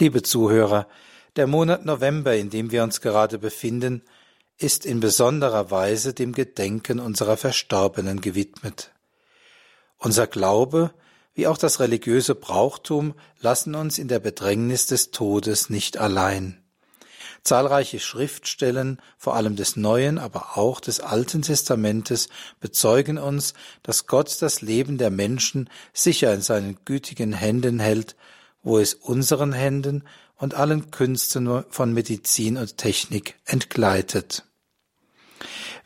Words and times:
Liebe 0.00 0.22
Zuhörer, 0.22 0.88
der 1.36 1.46
Monat 1.46 1.84
November, 1.84 2.34
in 2.34 2.48
dem 2.48 2.70
wir 2.70 2.82
uns 2.84 3.02
gerade 3.02 3.38
befinden, 3.38 4.00
ist 4.56 4.86
in 4.86 4.98
besonderer 4.98 5.70
Weise 5.70 6.14
dem 6.14 6.32
Gedenken 6.32 7.00
unserer 7.00 7.36
Verstorbenen 7.36 8.22
gewidmet. 8.22 8.92
Unser 9.98 10.26
Glaube 10.26 10.94
wie 11.34 11.46
auch 11.46 11.58
das 11.58 11.80
religiöse 11.80 12.34
Brauchtum 12.34 13.14
lassen 13.40 13.74
uns 13.74 13.98
in 13.98 14.08
der 14.08 14.20
Bedrängnis 14.20 14.86
des 14.86 15.10
Todes 15.10 15.68
nicht 15.68 15.98
allein. 15.98 16.62
Zahlreiche 17.42 18.00
Schriftstellen, 18.00 19.02
vor 19.18 19.36
allem 19.36 19.54
des 19.54 19.76
Neuen, 19.76 20.18
aber 20.18 20.56
auch 20.56 20.80
des 20.80 21.00
Alten 21.00 21.42
Testamentes, 21.42 22.30
bezeugen 22.58 23.18
uns, 23.18 23.52
dass 23.82 24.06
Gott 24.06 24.40
das 24.40 24.62
Leben 24.62 24.96
der 24.96 25.10
Menschen 25.10 25.68
sicher 25.92 26.32
in 26.32 26.40
seinen 26.40 26.78
gütigen 26.86 27.34
Händen 27.34 27.80
hält, 27.80 28.16
wo 28.62 28.78
es 28.78 28.94
unseren 28.94 29.52
Händen 29.52 30.04
und 30.36 30.54
allen 30.54 30.90
Künsten 30.90 31.64
von 31.70 31.92
Medizin 31.92 32.56
und 32.56 32.76
Technik 32.76 33.36
entgleitet. 33.44 34.44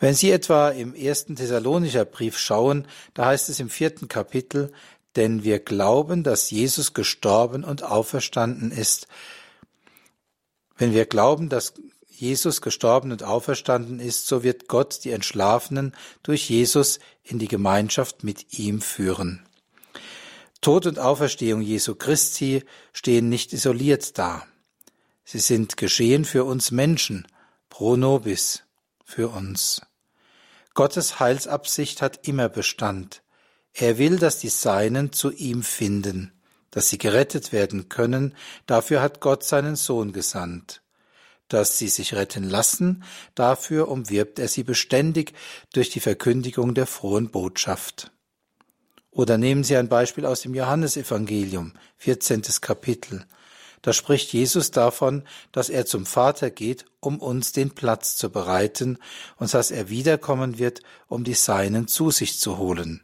Wenn 0.01 0.15
Sie 0.15 0.31
etwa 0.31 0.71
im 0.71 0.95
ersten 0.95 1.37
Thessalonicher 1.37 2.05
Brief 2.05 2.39
schauen, 2.39 2.87
da 3.15 3.27
heißt 3.27 3.49
es 3.49 3.61
im 3.61 3.71
vierten 3.71 4.09
Kapitel, 4.09 4.73
denn 5.17 5.45
wir 5.45 5.61
glauben, 5.61 6.25
dass 6.25 6.51
Jesus 6.51 6.93
gestorben 6.93 7.65
und 7.65 7.85
auferstanden 7.85 8.73
ist, 8.73 9.07
wenn 10.77 10.93
wir 10.93 11.07
glauben, 11.07 11.49
dass 11.49 11.75
Jesus 12.09 12.61
gestorben 12.61 13.13
und 13.13 13.23
auferstanden 13.23 14.01
ist, 14.01 14.27
so 14.27 14.43
wird 14.43 14.69
Gott 14.69 15.05
die 15.05 15.11
Entschlafenen 15.11 15.95
durch 16.23 16.49
Jesus 16.49 16.99
in 17.23 17.39
die 17.39 17.49
Gemeinschaft 17.49 18.25
mit 18.25 18.59
ihm 18.59 18.81
führen. 18.81 19.47
Tod 20.65 20.87
und 20.87 20.99
Auferstehung 20.99 21.61
Jesu 21.61 21.95
Christi 21.95 22.65
stehen 22.93 23.29
nicht 23.29 23.53
isoliert 23.53 24.19
da. 24.19 24.45
Sie 25.25 25.39
sind 25.39 25.77
geschehen 25.77 26.25
für 26.25 26.45
uns 26.45 26.73
Menschen, 26.73 27.29
pro 27.69 27.97
nobis, 27.97 28.65
für 29.05 29.29
uns. 29.29 29.83
Gottes 30.75 31.21
Heilsabsicht 31.21 32.03
hat 32.03 32.27
immer 32.27 32.49
Bestand. 32.49 33.23
Er 33.73 33.99
will, 33.99 34.19
dass 34.19 34.39
die 34.39 34.49
Seinen 34.49 35.13
zu 35.13 35.31
ihm 35.31 35.63
finden 35.63 36.33
dass 36.75 36.89
sie 36.89 36.99
gerettet 36.99 37.53
werden 37.53 37.89
können, 37.89 38.35
dafür 38.67 39.01
hat 39.01 39.21
Gott 39.21 39.45
seinen 39.45 39.77
Sohn 39.77 40.13
gesandt. 40.13 40.83
Dass 41.47 41.79
sie 41.79 41.87
sich 41.87 42.15
retten 42.15 42.43
lassen, 42.43 43.05
dafür 43.37 43.87
umwirbt 43.87 44.41
er 44.41 44.49
sie 44.49 44.65
beständig 44.65 45.35
durch 45.73 45.91
die 45.91 46.01
Verkündigung 46.01 46.75
der 46.75 46.87
frohen 46.87 47.31
Botschaft. 47.31 48.11
Oder 49.15 49.39
nehmen 49.39 49.63
Sie 49.63 49.77
ein 49.77 49.89
Beispiel 49.89 50.27
aus 50.27 50.41
dem 50.41 50.55
Johannesevangelium, 50.55 51.73
14. 51.99 52.43
Kapitel. 52.61 53.25
Da 53.81 53.93
spricht 53.93 54.33
Jesus 54.33 54.73
davon, 54.73 55.23
dass 55.53 55.69
er 55.69 55.87
zum 55.87 56.05
Vater 56.05 56.51
geht, 56.51 56.85
um 56.99 57.21
uns 57.21 57.53
den 57.53 57.71
Platz 57.71 58.17
zu 58.17 58.31
bereiten 58.31 58.99
und 59.37 59.55
dass 59.55 59.71
er 59.71 59.89
wiederkommen 59.89 60.59
wird, 60.59 60.81
um 61.07 61.23
die 61.23 61.35
Seinen 61.35 61.87
zu 61.87 62.11
sich 62.11 62.41
zu 62.41 62.59
holen. 62.59 63.03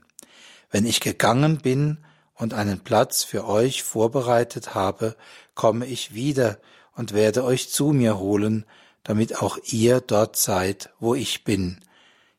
Wenn 0.71 0.85
ich 0.85 1.01
gegangen 1.01 1.59
bin 1.59 1.99
und 2.35 2.55
einen 2.55 2.81
Platz 2.81 3.23
für 3.23 3.47
euch 3.47 3.85
vorbereitet 3.85 4.75
habe, 4.75 5.15
komme 5.55 5.87
ich 5.87 6.13
wieder 6.13 6.59
und 6.97 7.13
werde 7.13 7.45
euch 7.45 7.71
zu 7.71 7.93
mir 7.93 8.19
holen, 8.19 8.65
damit 9.05 9.41
auch 9.41 9.59
ihr 9.65 10.01
dort 10.01 10.37
seid, 10.37 10.91
wo 10.99 11.15
ich 11.15 11.45
bin. 11.45 11.79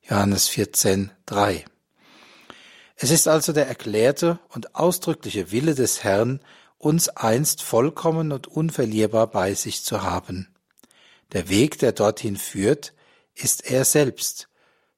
Johannes 0.01 0.49
14, 0.49 1.11
3. 1.25 1.63
Es 3.03 3.09
ist 3.09 3.27
also 3.27 3.51
der 3.51 3.67
erklärte 3.67 4.37
und 4.49 4.75
ausdrückliche 4.75 5.51
Wille 5.51 5.73
des 5.73 6.03
Herrn, 6.03 6.39
uns 6.77 7.09
einst 7.09 7.63
vollkommen 7.63 8.31
und 8.31 8.45
unverlierbar 8.45 9.25
bei 9.25 9.55
sich 9.55 9.83
zu 9.83 10.03
haben. 10.03 10.53
Der 11.31 11.49
Weg, 11.49 11.79
der 11.79 11.93
dorthin 11.93 12.37
führt, 12.37 12.93
ist 13.33 13.65
er 13.65 13.85
selbst. 13.85 14.49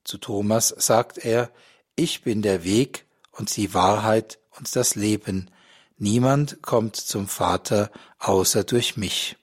Zu 0.04 0.18
Thomas 0.18 0.68
sagt 0.68 1.18
er, 1.18 1.50
ich 1.96 2.24
bin 2.24 2.42
der 2.42 2.66
Weg 2.66 3.06
und 3.32 3.56
die 3.56 3.74
Wahrheit 3.74 4.38
und 4.58 4.76
das 4.76 4.96
Leben. 4.96 5.50
Niemand 5.98 6.62
kommt 6.62 6.98
zum 6.98 7.30
Vater 7.30 7.90
außer 8.20 8.66
durch 8.66 8.98
mich. 8.98 9.38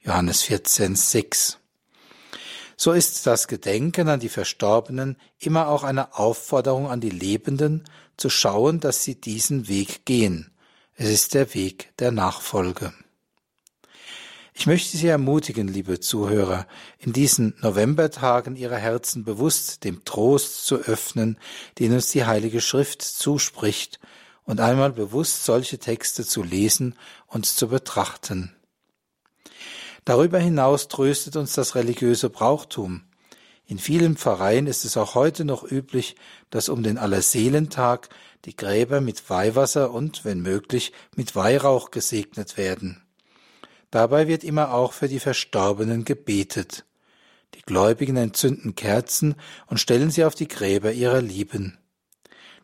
Johannes 0.00 0.40
14, 0.40 0.96
6. 0.96 1.58
So 2.76 2.92
ist 2.92 3.26
das 3.26 3.48
Gedenken 3.48 4.08
an 4.08 4.20
die 4.20 4.28
Verstorbenen 4.28 5.16
immer 5.38 5.68
auch 5.68 5.84
eine 5.84 6.16
Aufforderung 6.18 6.88
an 6.88 7.00
die 7.00 7.10
Lebenden, 7.10 7.84
zu 8.16 8.30
schauen, 8.30 8.80
dass 8.80 9.02
sie 9.02 9.20
diesen 9.20 9.68
Weg 9.68 10.04
gehen. 10.04 10.52
Es 10.96 11.08
ist 11.08 11.34
der 11.34 11.54
Weg 11.54 11.92
der 11.98 12.12
Nachfolge. 12.12 12.92
Ich 14.56 14.68
möchte 14.68 14.96
Sie 14.96 15.08
ermutigen, 15.08 15.66
liebe 15.66 15.98
Zuhörer, 15.98 16.68
in 17.00 17.12
diesen 17.12 17.54
Novembertagen 17.60 18.54
Ihre 18.54 18.76
Herzen 18.76 19.24
bewusst 19.24 19.82
dem 19.82 20.04
Trost 20.04 20.64
zu 20.64 20.76
öffnen, 20.76 21.38
den 21.80 21.92
uns 21.92 22.10
die 22.10 22.24
Heilige 22.24 22.60
Schrift 22.60 23.02
zuspricht 23.02 23.98
und 24.44 24.60
einmal 24.60 24.92
bewusst 24.92 25.44
solche 25.44 25.78
Texte 25.78 26.24
zu 26.24 26.44
lesen 26.44 26.94
und 27.26 27.46
zu 27.46 27.66
betrachten. 27.66 28.54
Darüber 30.04 30.38
hinaus 30.38 30.88
tröstet 30.88 31.36
uns 31.36 31.54
das 31.54 31.74
religiöse 31.74 32.28
Brauchtum. 32.28 33.02
In 33.66 33.78
vielen 33.78 34.16
Pfarreien 34.16 34.66
ist 34.66 34.84
es 34.84 34.96
auch 34.98 35.14
heute 35.14 35.44
noch 35.46 35.70
üblich, 35.70 36.16
dass 36.50 36.68
um 36.68 36.82
den 36.82 36.98
Allerseelentag 36.98 38.10
die 38.44 38.54
Gräber 38.54 39.00
mit 39.00 39.30
Weihwasser 39.30 39.90
und, 39.90 40.24
wenn 40.24 40.42
möglich, 40.42 40.92
mit 41.16 41.34
Weihrauch 41.34 41.90
gesegnet 41.90 42.58
werden. 42.58 43.02
Dabei 43.90 44.28
wird 44.28 44.44
immer 44.44 44.74
auch 44.74 44.92
für 44.92 45.08
die 45.08 45.20
Verstorbenen 45.20 46.04
gebetet. 46.04 46.84
Die 47.54 47.62
Gläubigen 47.62 48.16
entzünden 48.16 48.74
Kerzen 48.74 49.36
und 49.66 49.78
stellen 49.78 50.10
sie 50.10 50.24
auf 50.24 50.34
die 50.34 50.48
Gräber 50.48 50.92
ihrer 50.92 51.22
Lieben. 51.22 51.78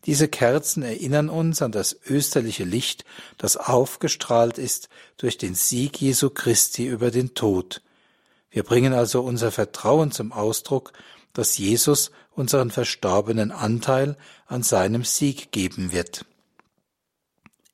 Diese 0.06 0.28
Kerzen 0.28 0.82
erinnern 0.82 1.28
uns 1.28 1.62
an 1.62 1.72
das 1.72 1.96
österliche 2.06 2.64
Licht, 2.64 3.04
das 3.38 3.56
aufgestrahlt 3.56 4.58
ist 4.58 4.88
durch 5.16 5.36
den 5.36 5.54
Sieg 5.54 6.00
Jesu 6.00 6.30
Christi 6.30 6.86
über 6.86 7.10
den 7.10 7.34
Tod. 7.34 7.82
Wir 8.50 8.62
bringen 8.62 8.92
also 8.92 9.20
unser 9.22 9.52
Vertrauen 9.52 10.10
zum 10.10 10.32
Ausdruck, 10.32 10.92
dass 11.32 11.58
Jesus 11.58 12.10
unseren 12.32 12.70
verstorbenen 12.70 13.52
Anteil 13.52 14.16
an 14.46 14.62
seinem 14.62 15.04
Sieg 15.04 15.52
geben 15.52 15.92
wird. 15.92 16.24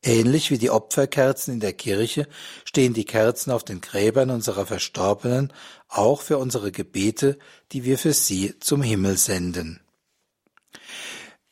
Ähnlich 0.02 0.50
wie 0.50 0.58
die 0.58 0.70
Opferkerzen 0.70 1.54
in 1.54 1.60
der 1.60 1.72
Kirche 1.72 2.28
stehen 2.64 2.94
die 2.94 3.04
Kerzen 3.04 3.50
auf 3.50 3.64
den 3.64 3.80
Gräbern 3.80 4.30
unserer 4.30 4.66
Verstorbenen 4.66 5.52
auch 5.88 6.22
für 6.22 6.38
unsere 6.38 6.70
Gebete, 6.70 7.38
die 7.72 7.84
wir 7.84 7.98
für 7.98 8.12
sie 8.12 8.58
zum 8.60 8.82
Himmel 8.82 9.16
senden. 9.16 9.80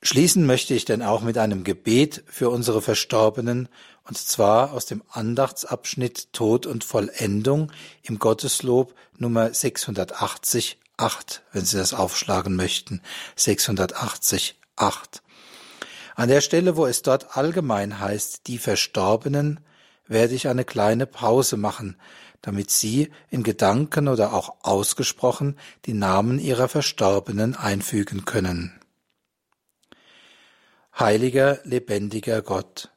Schließen 0.07 0.45
möchte 0.45 0.75
ich 0.75 0.85
denn 0.85 1.01
auch 1.01 1.23
mit 1.23 1.39
einem 1.39 1.65
Gebet 1.65 2.25
für 2.27 2.51
unsere 2.51 2.83
Verstorbenen, 2.83 3.71
und 4.07 4.19
zwar 4.19 4.75
aus 4.75 4.85
dem 4.85 5.03
Andachtsabschnitt 5.09 6.31
Tod 6.35 6.67
und 6.67 6.85
Vollendung 6.85 7.73
im 8.03 8.19
Gotteslob 8.19 8.95
Nummer 9.17 9.55
680, 9.55 10.77
8, 10.99 11.43
wenn 11.53 11.65
Sie 11.65 11.79
das 11.79 11.95
aufschlagen 11.95 12.55
möchten, 12.55 13.01
680, 13.37 14.57
8. 14.77 15.23
An 16.17 16.29
der 16.29 16.43
Stelle, 16.43 16.77
wo 16.77 16.85
es 16.85 17.01
dort 17.01 17.35
allgemein 17.39 17.99
heißt, 17.99 18.47
die 18.47 18.59
Verstorbenen, 18.59 19.61
werde 20.07 20.35
ich 20.35 20.49
eine 20.49 20.67
kleine 20.67 21.07
Pause 21.07 21.57
machen, 21.57 21.97
damit 22.43 22.71
Sie 22.71 23.11
in 23.31 23.43
Gedanken 23.43 24.09
oder 24.09 24.35
auch 24.35 24.57
ausgesprochen 24.65 25.57
die 25.87 25.95
Namen 25.95 26.39
Ihrer 26.39 26.69
Verstorbenen 26.69 27.57
einfügen 27.57 28.27
können. 28.27 28.79
Heiliger, 30.97 31.59
lebendiger 31.65 32.41
Gott, 32.41 32.93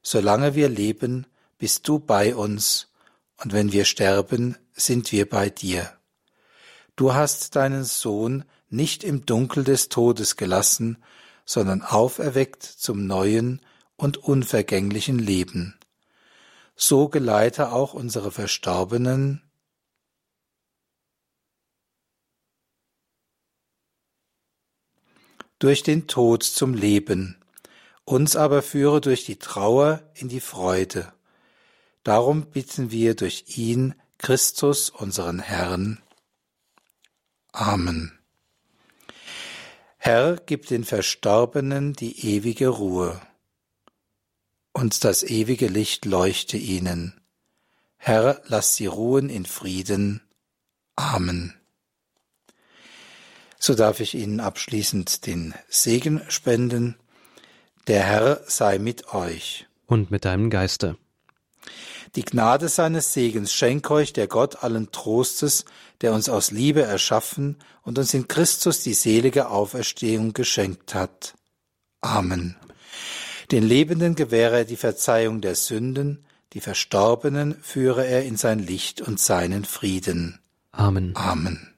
solange 0.00 0.54
wir 0.54 0.70
leben, 0.70 1.26
bist 1.58 1.86
du 1.86 1.98
bei 1.98 2.34
uns, 2.34 2.90
und 3.36 3.52
wenn 3.52 3.70
wir 3.70 3.84
sterben, 3.84 4.56
sind 4.72 5.12
wir 5.12 5.28
bei 5.28 5.50
dir. 5.50 5.92
Du 6.96 7.12
hast 7.12 7.54
deinen 7.54 7.84
Sohn 7.84 8.44
nicht 8.70 9.04
im 9.04 9.26
Dunkel 9.26 9.62
des 9.62 9.90
Todes 9.90 10.36
gelassen, 10.36 10.96
sondern 11.44 11.82
auferweckt 11.82 12.62
zum 12.62 13.06
neuen 13.06 13.60
und 13.96 14.16
unvergänglichen 14.16 15.18
Leben. 15.18 15.78
So 16.76 17.08
geleite 17.10 17.72
auch 17.72 17.92
unsere 17.92 18.30
Verstorbenen 18.30 19.42
durch 25.64 25.82
den 25.82 26.06
Tod 26.06 26.42
zum 26.42 26.74
Leben, 26.74 27.38
uns 28.04 28.36
aber 28.36 28.60
führe 28.60 29.00
durch 29.00 29.24
die 29.24 29.38
Trauer 29.38 30.02
in 30.12 30.28
die 30.28 30.40
Freude. 30.40 31.10
Darum 32.02 32.50
bitten 32.50 32.90
wir 32.90 33.14
durch 33.14 33.44
ihn, 33.56 33.94
Christus, 34.18 34.90
unseren 34.90 35.38
Herrn. 35.38 36.02
Amen. 37.52 38.12
Herr, 39.96 40.36
gib 40.36 40.66
den 40.66 40.84
Verstorbenen 40.84 41.94
die 41.94 42.34
ewige 42.34 42.68
Ruhe, 42.68 43.18
und 44.74 45.02
das 45.02 45.22
ewige 45.22 45.68
Licht 45.68 46.04
leuchte 46.04 46.58
ihnen. 46.58 47.18
Herr, 47.96 48.42
lass 48.48 48.76
sie 48.76 48.84
ruhen 48.84 49.30
in 49.30 49.46
Frieden. 49.46 50.20
Amen. 50.94 51.54
So 53.66 53.72
darf 53.74 54.00
ich 54.00 54.14
Ihnen 54.14 54.40
abschließend 54.40 55.24
den 55.24 55.54
Segen 55.70 56.20
spenden. 56.28 56.96
Der 57.86 58.02
Herr 58.02 58.42
sei 58.46 58.78
mit 58.78 59.14
euch. 59.14 59.66
Und 59.86 60.10
mit 60.10 60.26
deinem 60.26 60.50
Geiste. 60.50 60.98
Die 62.14 62.26
Gnade 62.26 62.68
seines 62.68 63.14
Segens 63.14 63.54
schenk 63.54 63.90
euch 63.90 64.12
der 64.12 64.26
Gott 64.26 64.62
allen 64.62 64.92
Trostes, 64.92 65.64
der 66.02 66.12
uns 66.12 66.28
aus 66.28 66.50
Liebe 66.50 66.82
erschaffen 66.82 67.56
und 67.80 67.98
uns 67.98 68.12
in 68.12 68.28
Christus 68.28 68.82
die 68.82 68.92
selige 68.92 69.48
Auferstehung 69.48 70.34
geschenkt 70.34 70.94
hat. 70.94 71.32
Amen. 72.02 72.56
Den 73.50 73.62
Lebenden 73.62 74.14
gewähre 74.14 74.58
er 74.58 74.64
die 74.66 74.76
Verzeihung 74.76 75.40
der 75.40 75.54
Sünden, 75.54 76.26
die 76.52 76.60
Verstorbenen 76.60 77.56
führe 77.62 78.06
er 78.06 78.26
in 78.26 78.36
sein 78.36 78.58
Licht 78.58 79.00
und 79.00 79.18
seinen 79.18 79.64
Frieden. 79.64 80.38
Amen. 80.70 81.16
Amen. 81.16 81.73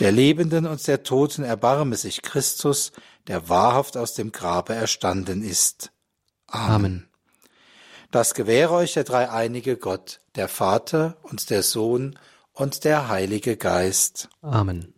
Der 0.00 0.12
Lebenden 0.12 0.66
und 0.66 0.86
der 0.86 1.02
Toten 1.02 1.44
erbarme 1.44 1.96
sich 1.96 2.22
Christus, 2.22 2.92
der 3.26 3.48
wahrhaft 3.48 3.96
aus 3.96 4.14
dem 4.14 4.32
Grabe 4.32 4.74
erstanden 4.74 5.42
ist. 5.42 5.92
Amen. 6.46 6.74
Amen. 6.74 7.08
Das 8.10 8.34
gewähre 8.34 8.74
euch 8.74 8.94
der 8.94 9.04
dreieinige 9.04 9.76
Gott, 9.76 10.20
der 10.36 10.48
Vater 10.48 11.16
und 11.22 11.50
der 11.50 11.62
Sohn 11.62 12.18
und 12.52 12.84
der 12.84 13.08
Heilige 13.08 13.56
Geist. 13.56 14.28
Amen. 14.42 14.94